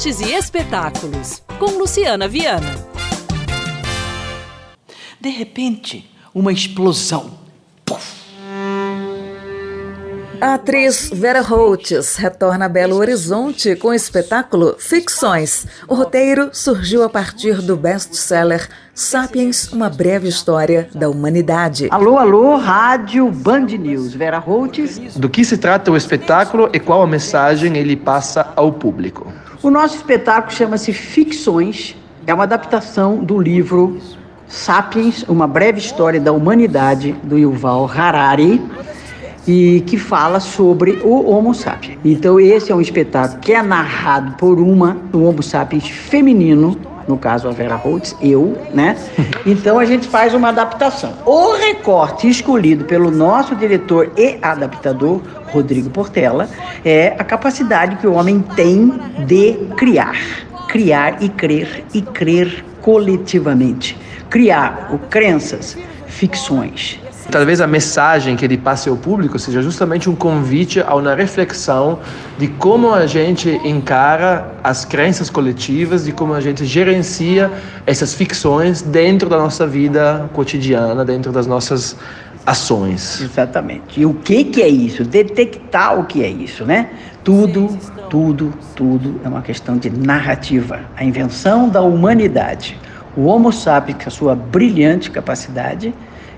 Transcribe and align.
artes 0.00 0.20
e 0.20 0.32
espetáculos, 0.32 1.42
com 1.58 1.72
Luciana 1.72 2.26
Viana. 2.26 2.74
De 5.20 5.28
repente, 5.28 6.10
uma 6.34 6.50
explosão. 6.50 7.38
A 10.40 10.54
atriz 10.54 11.10
Vera 11.12 11.42
Holtz 11.42 12.16
retorna 12.16 12.64
a 12.64 12.68
Belo 12.68 12.96
Horizonte 12.96 13.76
com 13.76 13.88
o 13.88 13.92
espetáculo 13.92 14.74
Ficções. 14.78 15.66
O 15.86 15.94
roteiro 15.94 16.48
surgiu 16.50 17.02
a 17.02 17.10
partir 17.10 17.60
do 17.60 17.76
best-seller 17.76 18.70
Sapiens, 18.94 19.70
uma 19.70 19.90
breve 19.90 20.28
história 20.28 20.88
da 20.94 21.10
humanidade. 21.10 21.88
Alô, 21.90 22.16
alô, 22.16 22.56
Rádio 22.56 23.30
Band 23.30 23.66
News. 23.66 24.14
Vera 24.14 24.38
Holtz. 24.38 24.98
Do 25.16 25.28
que 25.28 25.44
se 25.44 25.58
trata 25.58 25.90
o 25.90 25.96
espetáculo 25.96 26.70
e 26.72 26.80
qual 26.80 27.02
a 27.02 27.06
mensagem 27.06 27.76
ele 27.76 27.96
passa 27.96 28.50
ao 28.56 28.72
público? 28.72 29.29
O 29.62 29.70
nosso 29.70 29.96
espetáculo 29.96 30.54
chama-se 30.54 30.90
Ficções. 30.90 31.94
É 32.26 32.32
uma 32.32 32.44
adaptação 32.44 33.18
do 33.22 33.38
livro 33.38 34.00
Sapiens, 34.48 35.22
uma 35.28 35.46
breve 35.46 35.78
história 35.78 36.18
da 36.18 36.32
humanidade, 36.32 37.12
do 37.22 37.36
Yuval 37.36 37.84
Harari 37.84 38.60
e 39.46 39.82
que 39.86 39.98
fala 39.98 40.40
sobre 40.40 40.98
o 41.04 41.30
Homo 41.30 41.54
sapiens. 41.54 41.98
Então 42.02 42.40
esse 42.40 42.72
é 42.72 42.74
um 42.74 42.80
espetáculo 42.80 43.38
que 43.40 43.52
é 43.52 43.62
narrado 43.62 44.32
por 44.36 44.58
uma, 44.58 44.96
o 45.12 45.24
Homo 45.24 45.42
sapiens 45.42 45.88
feminino, 45.88 46.78
no 47.10 47.18
caso 47.18 47.48
a 47.48 47.50
Vera 47.50 47.74
Holtz, 47.74 48.16
eu, 48.22 48.56
né? 48.72 48.96
Então 49.44 49.78
a 49.78 49.84
gente 49.84 50.06
faz 50.06 50.32
uma 50.32 50.50
adaptação. 50.50 51.12
O 51.26 51.56
recorte 51.56 52.28
escolhido 52.28 52.84
pelo 52.84 53.10
nosso 53.10 53.56
diretor 53.56 54.12
e 54.16 54.38
adaptador, 54.40 55.20
Rodrigo 55.52 55.90
Portela, 55.90 56.48
é 56.84 57.16
a 57.18 57.24
capacidade 57.24 57.96
que 57.96 58.06
o 58.06 58.12
homem 58.12 58.40
tem 58.54 58.92
de 59.26 59.54
criar. 59.76 60.16
Criar 60.68 61.20
e 61.20 61.28
crer, 61.28 61.84
e 61.92 62.00
crer 62.00 62.64
coletivamente. 62.80 63.98
Criar 64.28 64.90
o 64.92 64.98
crenças, 64.98 65.76
ficções, 66.06 67.00
Talvez 67.30 67.60
a 67.60 67.66
mensagem 67.66 68.36
que 68.36 68.44
ele 68.44 68.56
passe 68.56 68.88
ao 68.88 68.96
público 68.96 69.38
seja 69.38 69.62
justamente 69.62 70.08
um 70.08 70.14
convite 70.14 70.80
a 70.80 70.94
uma 70.94 71.14
reflexão 71.14 71.98
de 72.38 72.48
como 72.48 72.92
a 72.92 73.06
gente 73.06 73.48
encara 73.64 74.52
as 74.64 74.84
crenças 74.84 75.30
coletivas, 75.30 76.04
de 76.04 76.12
como 76.12 76.34
a 76.34 76.40
gente 76.40 76.64
gerencia 76.64 77.50
essas 77.86 78.14
ficções 78.14 78.82
dentro 78.82 79.28
da 79.28 79.38
nossa 79.38 79.66
vida 79.66 80.28
cotidiana, 80.32 81.04
dentro 81.04 81.30
das 81.30 81.46
nossas 81.46 81.96
ações. 82.44 83.20
Exatamente. 83.20 84.00
E 84.00 84.06
o 84.06 84.14
que, 84.14 84.44
que 84.44 84.62
é 84.62 84.68
isso? 84.68 85.04
Detectar 85.04 85.98
o 85.98 86.04
que 86.04 86.24
é 86.24 86.28
isso, 86.28 86.64
né? 86.64 86.90
Tudo, 87.22 87.78
tudo, 88.08 88.52
tudo 88.74 89.20
é 89.24 89.28
uma 89.28 89.42
questão 89.42 89.76
de 89.76 89.90
narrativa. 89.90 90.80
A 90.96 91.04
invenção 91.04 91.68
da 91.68 91.80
humanidade. 91.80 92.78
O 93.16 93.26
Homo 93.26 93.52
sapiens, 93.52 93.98
com 94.02 94.08
a 94.08 94.10
sua 94.10 94.34
brilhante 94.34 95.10
capacidade, 95.10 95.92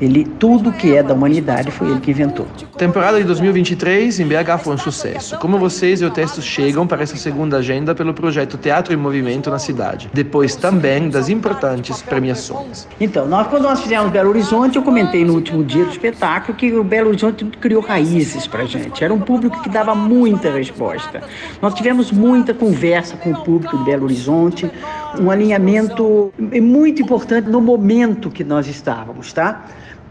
ele, 0.00 0.24
tudo 0.24 0.72
que 0.72 0.94
é 0.94 1.02
da 1.02 1.14
humanidade 1.14 1.70
foi 1.70 1.88
ele 1.88 2.00
que 2.00 2.10
inventou. 2.10 2.46
Temporada 2.76 3.18
de 3.18 3.24
2023 3.24 4.20
em 4.20 4.26
BH 4.26 4.58
foi 4.62 4.74
um 4.74 4.78
sucesso. 4.78 5.38
Como 5.38 5.58
vocês 5.58 6.00
e 6.00 6.04
o 6.04 6.10
texto 6.10 6.42
chegam 6.42 6.86
para 6.86 7.02
essa 7.02 7.16
segunda 7.16 7.58
agenda 7.58 7.94
pelo 7.94 8.12
projeto 8.12 8.58
Teatro 8.58 8.92
em 8.92 8.96
Movimento 8.96 9.50
na 9.50 9.58
cidade, 9.58 10.10
depois 10.12 10.56
também 10.56 11.08
das 11.08 11.28
importantes 11.28 12.02
premiações. 12.02 12.86
Então, 13.00 13.26
nós 13.26 13.46
quando 13.46 13.62
nós 13.62 13.80
fizemos 13.80 14.10
Belo 14.10 14.30
Horizonte, 14.30 14.76
eu 14.76 14.82
comentei 14.82 15.24
no 15.24 15.34
último 15.34 15.64
dia 15.64 15.84
do 15.84 15.90
espetáculo 15.90 16.56
que 16.56 16.72
o 16.72 16.84
Belo 16.84 17.08
Horizonte 17.08 17.44
criou 17.44 17.82
raízes 17.82 18.46
para 18.46 18.64
gente. 18.64 19.02
Era 19.02 19.14
um 19.14 19.20
público 19.20 19.62
que 19.62 19.68
dava 19.68 19.94
muita 19.94 20.50
resposta. 20.50 21.22
Nós 21.62 21.74
tivemos 21.74 22.12
muita 22.12 22.52
conversa 22.52 23.16
com 23.16 23.30
o 23.30 23.42
público 23.42 23.76
de 23.78 23.84
Belo 23.84 24.04
Horizonte, 24.04 24.70
um 25.18 25.30
alinhamento 25.30 26.32
muito 26.38 27.02
importante 27.02 27.48
no 27.48 27.60
momento 27.60 28.30
que 28.30 28.44
nós 28.44 28.66
estávamos, 28.66 29.32
tá? 29.32 29.64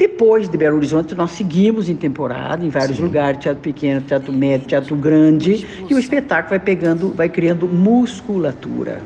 Depois 0.00 0.48
de 0.48 0.56
Belo 0.56 0.78
Horizonte, 0.78 1.14
nós 1.14 1.32
seguimos 1.32 1.90
em 1.90 1.94
temporada, 1.94 2.64
em 2.64 2.70
vários 2.70 2.96
Sim. 2.96 3.02
lugares, 3.02 3.38
teatro 3.38 3.60
pequeno, 3.60 4.00
teatro 4.00 4.32
médio, 4.32 4.66
teatro 4.66 4.96
grande, 4.96 5.66
e 5.90 5.94
o 5.94 5.98
espetáculo 5.98 6.48
vai 6.48 6.58
pegando, 6.58 7.12
vai 7.12 7.28
criando 7.28 7.68
musculatura. 7.68 9.02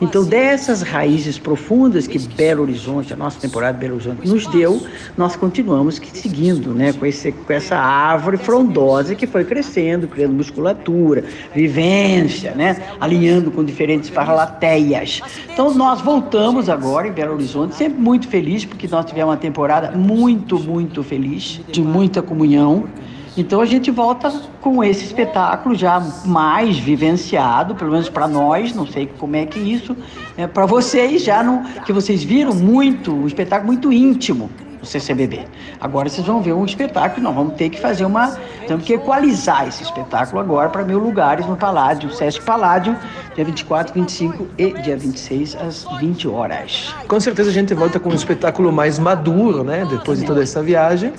Então, 0.00 0.24
dessas 0.24 0.80
raízes 0.80 1.38
profundas 1.38 2.06
que 2.06 2.18
Belo 2.18 2.62
Horizonte, 2.62 3.12
a 3.12 3.16
nossa 3.16 3.38
temporada 3.38 3.74
de 3.74 3.80
Belo 3.80 3.94
Horizonte, 3.96 4.26
nos 4.26 4.46
deu, 4.46 4.82
nós 5.16 5.36
continuamos 5.36 6.00
seguindo 6.14 6.72
né, 6.72 6.92
com, 6.92 7.04
esse, 7.04 7.32
com 7.32 7.52
essa 7.52 7.76
árvore 7.76 8.38
frondosa 8.38 9.14
que 9.14 9.26
foi 9.26 9.44
crescendo, 9.44 10.08
criando 10.08 10.32
musculatura, 10.32 11.24
vivência, 11.54 12.52
né, 12.52 12.82
alinhando 12.98 13.50
com 13.50 13.62
diferentes 13.62 14.08
parlateias. 14.08 15.20
Então, 15.52 15.74
nós 15.74 16.00
voltamos 16.00 16.68
agora 16.68 17.06
em 17.06 17.12
Belo 17.12 17.34
Horizonte, 17.34 17.74
sempre 17.74 18.00
muito 18.00 18.26
feliz, 18.26 18.64
porque 18.64 18.88
nós 18.88 19.04
tivemos 19.04 19.30
uma 19.30 19.36
temporada 19.36 19.90
muito, 19.90 20.58
muito 20.58 21.02
feliz, 21.02 21.60
de 21.70 21.82
muita 21.82 22.22
comunhão. 22.22 22.88
Então 23.36 23.60
a 23.60 23.66
gente 23.66 23.90
volta 23.90 24.30
com 24.60 24.82
esse 24.82 25.04
espetáculo 25.04 25.74
já 25.74 26.00
mais 26.24 26.78
vivenciado, 26.78 27.74
pelo 27.74 27.92
menos 27.92 28.08
para 28.08 28.26
nós, 28.26 28.74
não 28.74 28.86
sei 28.86 29.06
como 29.18 29.36
é 29.36 29.46
que 29.46 29.58
isso 29.58 29.96
é 30.36 30.46
para 30.46 30.66
vocês 30.66 31.22
já 31.22 31.40
que 31.84 31.92
vocês 31.92 32.22
viram 32.22 32.54
muito, 32.54 33.12
um 33.12 33.26
espetáculo 33.26 33.68
muito 33.68 33.92
íntimo 33.92 34.50
do 34.80 34.86
CCBB. 34.86 35.46
Agora 35.80 36.08
vocês 36.08 36.26
vão 36.26 36.40
ver 36.42 36.54
um 36.54 36.64
espetáculo, 36.64 37.22
nós 37.22 37.34
vamos 37.34 37.54
ter 37.54 37.68
que 37.68 37.80
fazer 37.80 38.04
uma, 38.04 38.36
temos 38.66 38.84
que 38.84 38.94
equalizar 38.94 39.68
esse 39.68 39.82
espetáculo 39.82 40.40
agora 40.40 40.68
para 40.68 40.82
mil 40.82 40.98
lugares 40.98 41.46
no 41.46 41.56
Paládio, 41.56 42.10
Sesc 42.12 42.42
Paládio, 42.42 42.96
dia 43.34 43.44
24, 43.44 43.94
25 43.94 44.46
e 44.58 44.72
dia 44.80 44.96
26 44.96 45.56
às 45.56 45.84
20 45.98 46.28
horas. 46.28 46.94
Com 47.06 47.20
certeza 47.20 47.50
a 47.50 47.52
gente 47.52 47.74
volta 47.74 48.00
com 48.00 48.10
um 48.10 48.14
espetáculo 48.14 48.72
mais 48.72 48.98
maduro, 48.98 49.62
né, 49.62 49.86
depois 49.88 50.18
de 50.18 50.26
toda 50.26 50.42
essa 50.42 50.62
viagem, 50.62 51.12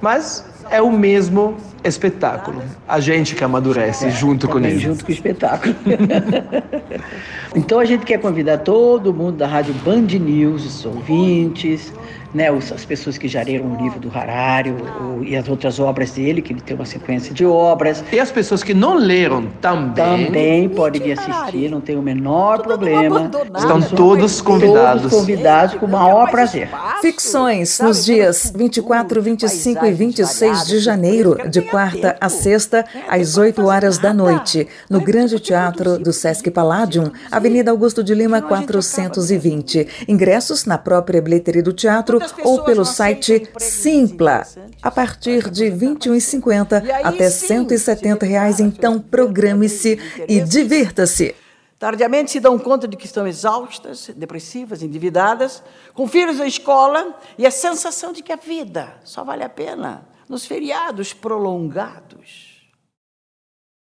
mas 0.00 0.44
é 0.70 0.80
o 0.80 0.90
mesmo 0.90 1.56
espetáculo. 1.82 2.62
A 2.86 3.00
gente 3.00 3.34
que 3.34 3.42
amadurece 3.42 4.06
é, 4.06 4.10
junto 4.10 4.48
com 4.48 4.58
ele. 4.58 4.78
Junto 4.78 5.04
com 5.04 5.10
o 5.10 5.14
espetáculo. 5.14 5.74
então 7.54 7.78
a 7.78 7.84
gente 7.84 8.04
quer 8.04 8.18
convidar 8.18 8.58
todo 8.58 9.12
mundo 9.12 9.36
da 9.36 9.46
Rádio 9.46 9.74
Band 9.74 10.06
News, 10.18 10.64
os 10.64 10.86
ouvintes, 10.86 11.92
né, 12.32 12.48
as 12.48 12.84
pessoas 12.84 13.18
que 13.18 13.26
já 13.26 13.42
leram 13.42 13.72
o 13.72 13.82
livro 13.82 13.98
do 13.98 14.10
Harari 14.16 14.70
o, 14.70 15.22
e 15.24 15.36
as 15.36 15.48
outras 15.48 15.80
obras 15.80 16.12
dele, 16.12 16.40
que 16.40 16.52
ele 16.52 16.60
tem 16.60 16.76
uma 16.76 16.86
sequência 16.86 17.34
de 17.34 17.44
obras. 17.44 18.04
E 18.12 18.20
as 18.20 18.30
pessoas 18.30 18.62
que 18.62 18.72
não 18.72 18.94
leram 18.94 19.46
também. 19.60 20.26
Também 20.26 20.68
podem 20.68 21.02
vir 21.02 21.18
assistir, 21.18 21.68
não 21.70 21.80
tem 21.80 21.96
o 21.96 22.02
menor 22.02 22.62
problema. 22.62 23.30
Estão 23.56 23.80
todos 23.82 24.40
convidados. 24.40 25.02
Todos 25.02 25.18
convidados 25.18 25.74
com 25.76 25.86
o 25.86 25.90
maior 25.90 26.30
prazer. 26.30 26.68
Ficções 27.00 27.80
nos 27.80 28.04
dias 28.04 28.52
24, 28.54 29.20
25 29.20 29.86
e 29.86 29.92
26 29.92 30.59
de 30.66 30.78
janeiro, 30.78 31.36
de 31.48 31.62
quarta 31.62 32.16
a 32.20 32.28
sexta, 32.28 32.84
às 33.08 33.36
8 33.36 33.64
horas 33.64 33.98
da 33.98 34.12
noite, 34.12 34.68
no 34.88 35.00
Grande 35.00 35.38
Teatro 35.38 35.98
do 35.98 36.12
Sesc 36.12 36.50
Palladium, 36.50 37.10
Avenida 37.30 37.70
Augusto 37.70 38.02
de 38.02 38.14
Lima 38.14 38.42
420. 38.42 40.06
Ingressos 40.08 40.64
na 40.64 40.78
própria 40.78 41.22
bilheteria 41.22 41.62
do 41.62 41.72
teatro 41.72 42.18
ou 42.44 42.64
pelo 42.64 42.84
site 42.84 43.48
Simpla, 43.58 44.46
a 44.82 44.90
partir 44.90 45.50
de 45.50 45.68
R$ 45.68 45.76
21,50 45.76 46.82
até 47.02 47.30
170 47.30 48.26
reais. 48.26 48.60
Então, 48.60 48.98
programe-se 48.98 49.98
e 50.28 50.40
divirta-se. 50.40 51.34
Tardiamente 51.80 52.30
se 52.30 52.40
dão 52.40 52.58
conta 52.58 52.86
de 52.86 52.94
que 52.94 53.06
estão 53.06 53.26
exaustas, 53.26 54.10
depressivas, 54.14 54.82
endividadas, 54.82 55.62
com 55.94 56.06
filhos 56.06 56.36
na 56.36 56.46
escola 56.46 57.18
e 57.38 57.46
a 57.46 57.50
sensação 57.50 58.12
de 58.12 58.22
que 58.22 58.34
a 58.34 58.36
vida 58.36 58.92
só 59.02 59.24
vale 59.24 59.42
a 59.42 59.48
pena 59.48 60.02
nos 60.30 60.46
feriados 60.46 61.12
prolongados. 61.12 62.49